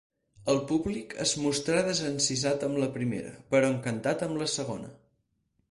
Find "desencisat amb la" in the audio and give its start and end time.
1.89-2.91